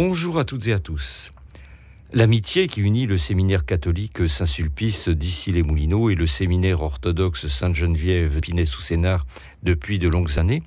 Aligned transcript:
Bonjour 0.00 0.38
à 0.38 0.44
toutes 0.44 0.68
et 0.68 0.72
à 0.72 0.78
tous. 0.78 1.32
L'amitié 2.12 2.68
qui 2.68 2.82
unit 2.82 3.06
le 3.06 3.18
séminaire 3.18 3.66
catholique 3.66 4.28
Saint-Sulpice 4.28 5.08
d'Issy-les-Moulineaux 5.08 6.08
et 6.08 6.14
le 6.14 6.28
séminaire 6.28 6.82
orthodoxe 6.82 7.48
Sainte-Geneviève 7.48 8.38
Pinay-sous-Sénard 8.38 9.26
depuis 9.64 9.98
de 9.98 10.06
longues 10.06 10.38
années 10.38 10.62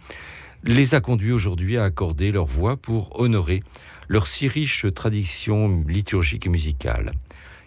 les 0.66 0.96
a 0.96 1.00
conduits 1.00 1.32
aujourd'hui 1.32 1.78
à 1.78 1.86
accorder 1.86 2.34
leur 2.34 2.46
voix 2.46 2.76
pour 2.76 3.22
honorer 3.22 3.64
leur 4.10 4.28
si 4.28 4.50
riche 4.50 4.86
tradition 4.94 5.82
liturgique 5.88 6.48
et 6.48 6.50
musicale. 6.50 7.14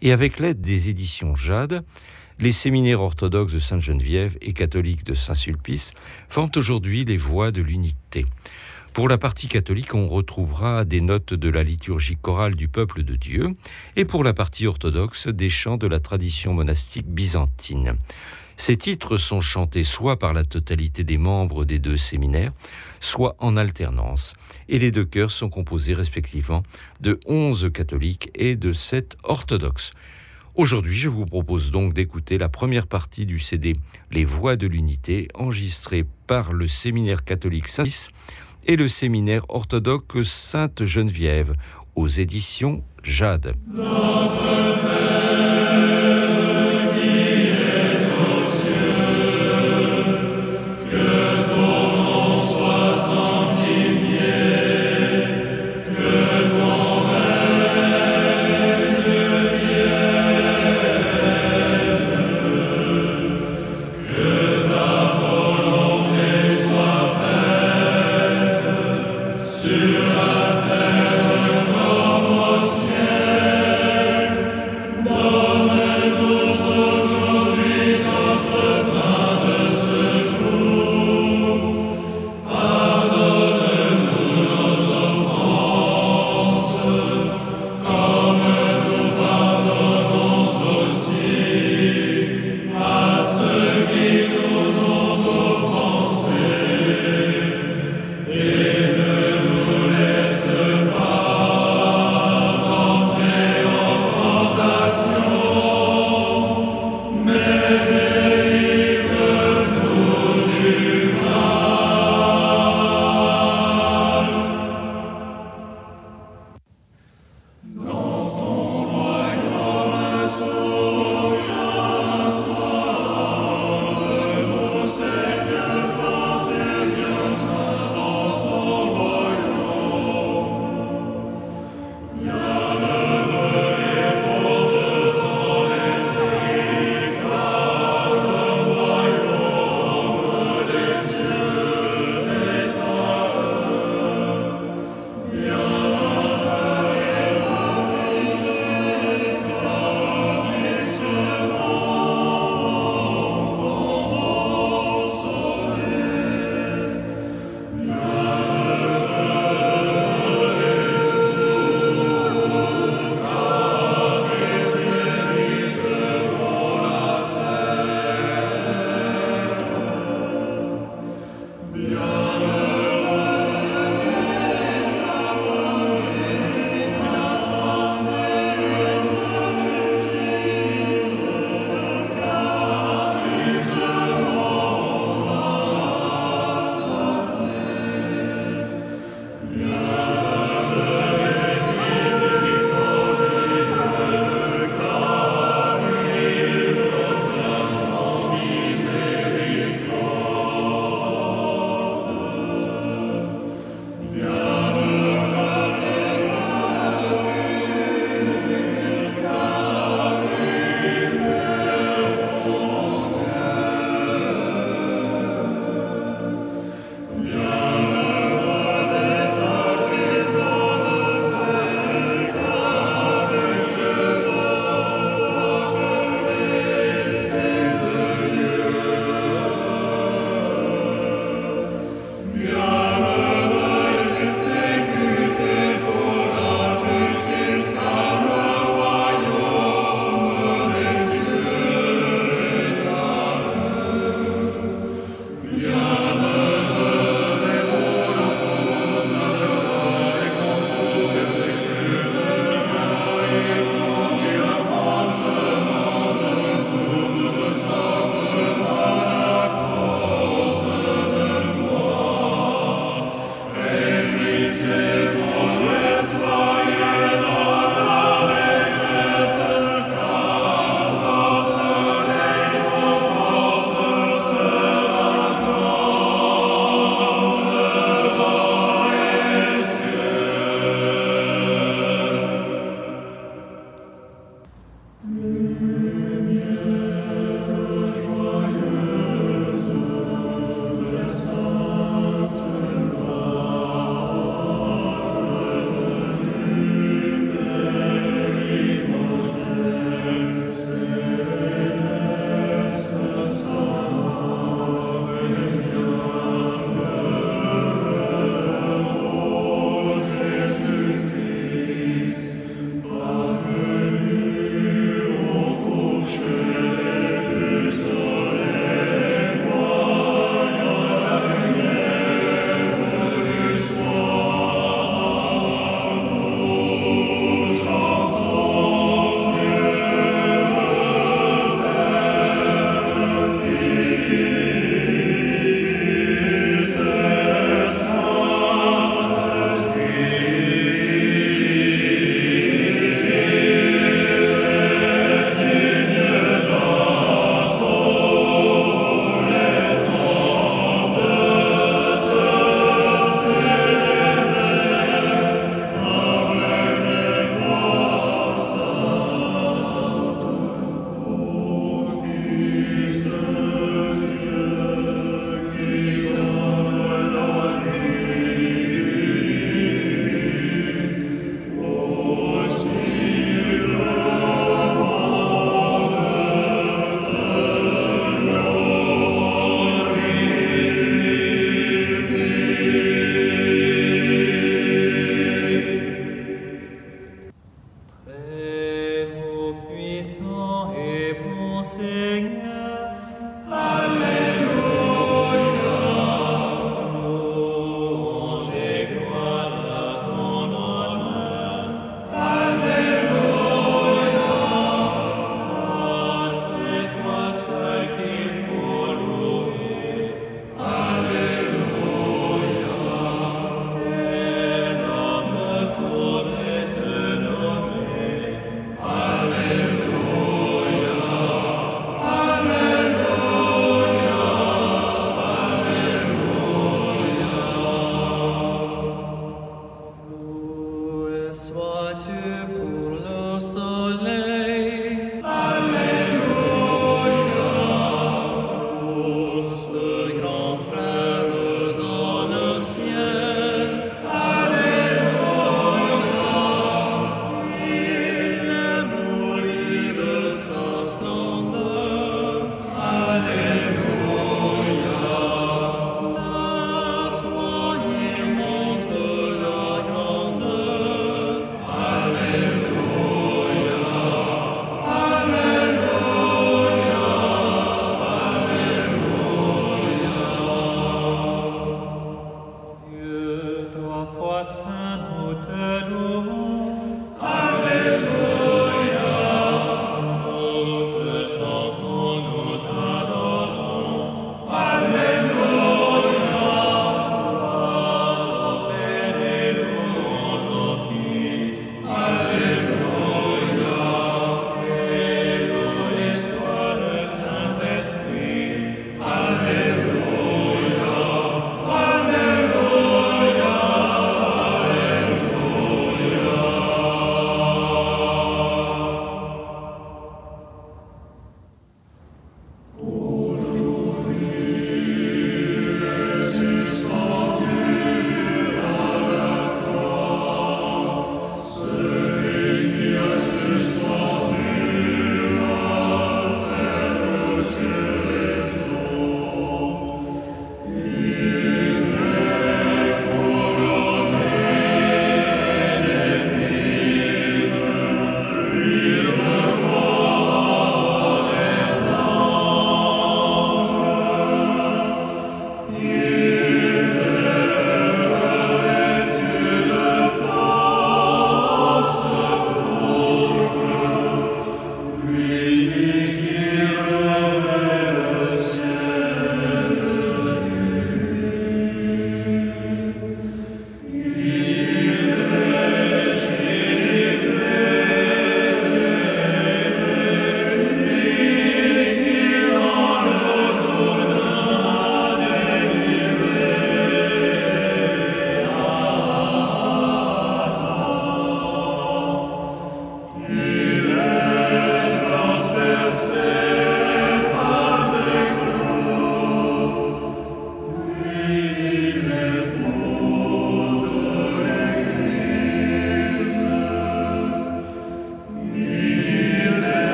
Et 0.00 0.10
avec 0.10 0.40
l'aide 0.40 0.60
des 0.60 0.88
éditions 0.88 1.36
Jade, 1.36 1.84
les 2.40 2.50
séminaires 2.50 3.02
orthodoxes 3.02 3.52
de 3.52 3.60
Sainte-Geneviève 3.60 4.36
et 4.40 4.52
catholiques 4.52 5.04
de 5.04 5.14
Saint-Sulpice 5.14 5.92
font 6.28 6.50
aujourd'hui 6.56 7.04
les 7.04 7.16
voix 7.16 7.52
de 7.52 7.62
l'unité. 7.62 8.24
Pour 8.92 9.08
la 9.08 9.16
partie 9.16 9.48
catholique, 9.48 9.94
on 9.94 10.06
retrouvera 10.06 10.84
des 10.84 11.00
notes 11.00 11.32
de 11.32 11.48
la 11.48 11.62
liturgie 11.62 12.18
chorale 12.20 12.54
du 12.54 12.68
peuple 12.68 13.04
de 13.04 13.16
Dieu, 13.16 13.46
et 13.96 14.04
pour 14.04 14.22
la 14.22 14.34
partie 14.34 14.66
orthodoxe, 14.66 15.28
des 15.28 15.48
chants 15.48 15.78
de 15.78 15.86
la 15.86 15.98
tradition 15.98 16.52
monastique 16.52 17.06
byzantine. 17.06 17.96
Ces 18.58 18.76
titres 18.76 19.16
sont 19.16 19.40
chantés 19.40 19.82
soit 19.82 20.18
par 20.18 20.34
la 20.34 20.44
totalité 20.44 21.04
des 21.04 21.16
membres 21.16 21.64
des 21.64 21.78
deux 21.78 21.96
séminaires, 21.96 22.52
soit 23.00 23.34
en 23.38 23.56
alternance, 23.56 24.34
et 24.68 24.78
les 24.78 24.90
deux 24.90 25.06
chœurs 25.06 25.30
sont 25.30 25.48
composés 25.48 25.94
respectivement 25.94 26.62
de 27.00 27.18
11 27.24 27.70
catholiques 27.72 28.30
et 28.34 28.56
de 28.56 28.74
7 28.74 29.16
orthodoxes. 29.22 29.92
Aujourd'hui, 30.54 30.98
je 30.98 31.08
vous 31.08 31.24
propose 31.24 31.70
donc 31.70 31.94
d'écouter 31.94 32.36
la 32.36 32.50
première 32.50 32.86
partie 32.86 33.24
du 33.24 33.38
CD 33.38 33.74
Les 34.10 34.26
Voix 34.26 34.56
de 34.56 34.66
l'Unité, 34.66 35.28
enregistrée 35.32 36.04
par 36.26 36.52
le 36.52 36.68
séminaire 36.68 37.24
catholique 37.24 37.68
saint 37.68 37.84
et 38.66 38.76
le 38.76 38.88
séminaire 38.88 39.44
orthodoxe 39.48 40.22
Sainte-Geneviève 40.24 41.54
aux 41.94 42.08
éditions 42.08 42.82
Jade. 43.02 43.54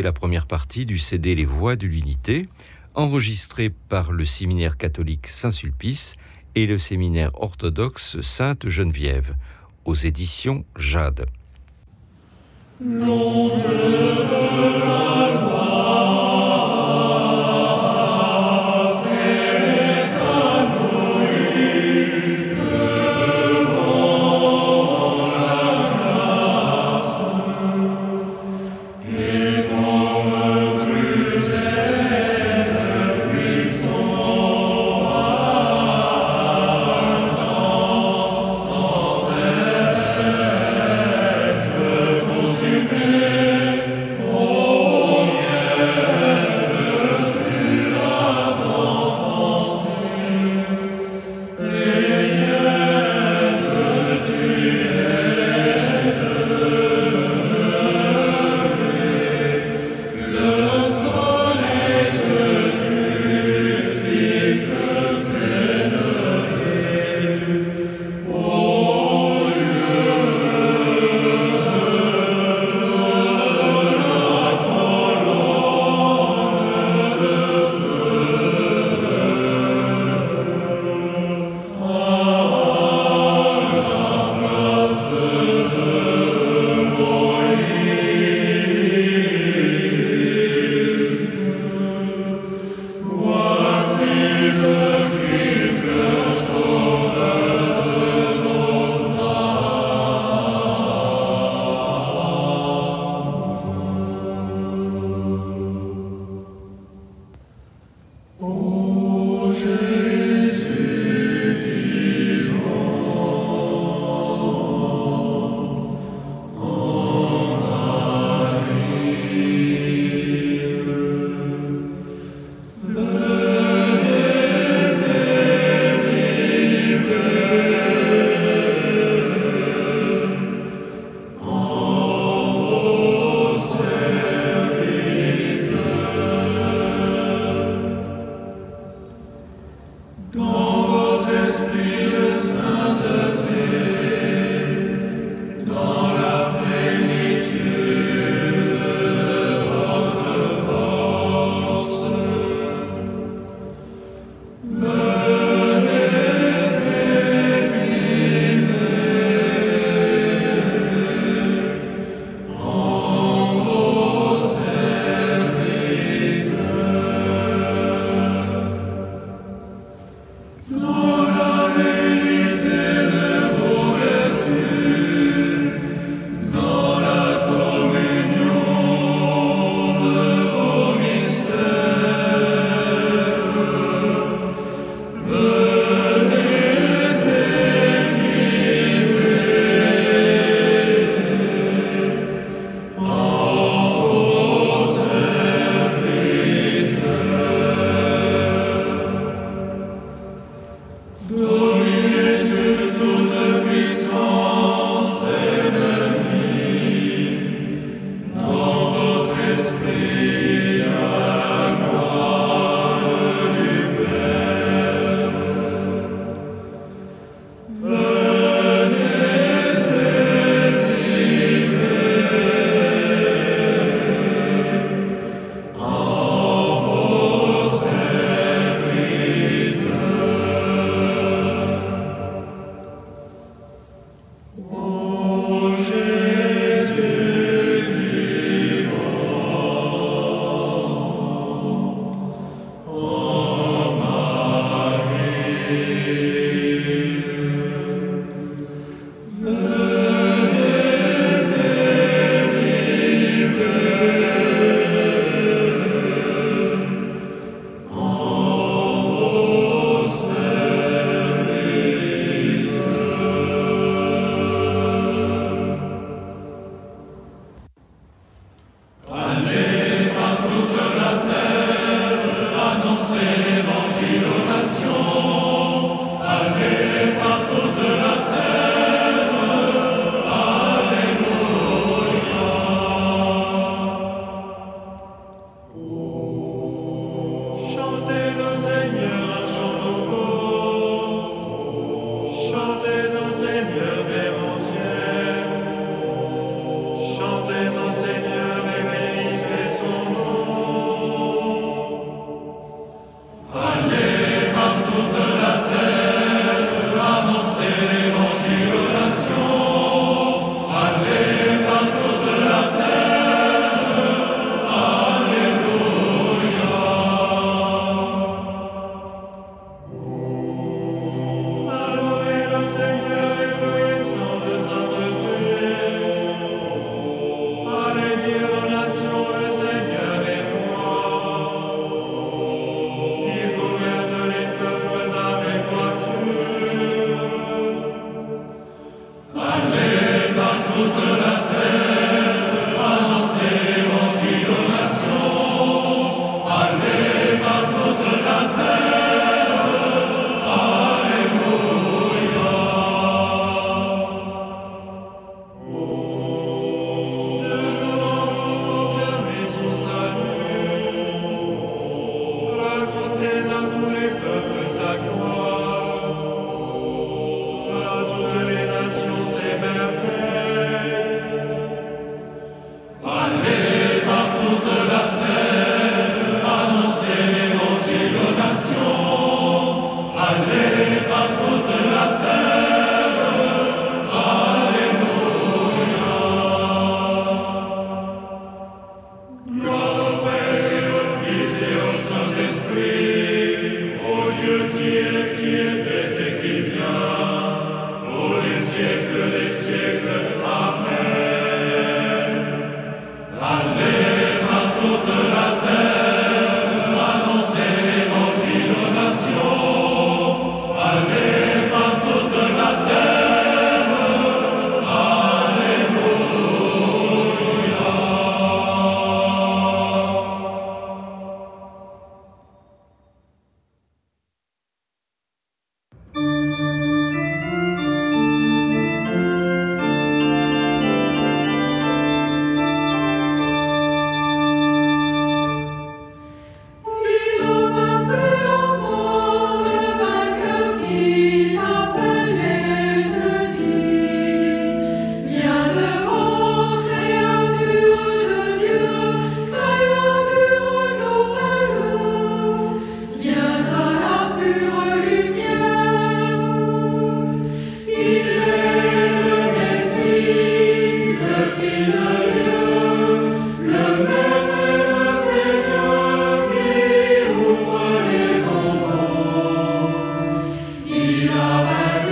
La 0.00 0.12
première 0.12 0.46
partie 0.46 0.86
du 0.86 0.96
CD 0.98 1.34
Les 1.34 1.44
Voix 1.44 1.76
de 1.76 1.86
l'Unité, 1.86 2.48
enregistré 2.94 3.68
par 3.68 4.12
le 4.12 4.24
séminaire 4.24 4.78
catholique 4.78 5.28
Saint-Sulpice 5.28 6.14
et 6.54 6.66
le 6.66 6.78
séminaire 6.78 7.30
orthodoxe 7.34 8.20
Sainte-Geneviève, 8.20 9.34
aux 9.84 9.94
éditions 9.94 10.64
Jade. 10.78 11.26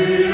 Maria. 0.01 0.30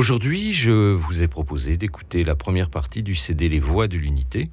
Aujourd'hui, 0.00 0.54
je 0.54 0.94
vous 0.94 1.22
ai 1.22 1.28
proposé 1.28 1.76
d'écouter 1.76 2.24
la 2.24 2.34
première 2.34 2.70
partie 2.70 3.02
du 3.02 3.14
CD 3.14 3.50
Les 3.50 3.60
Voix 3.60 3.86
de 3.86 3.98
l'Unité, 3.98 4.48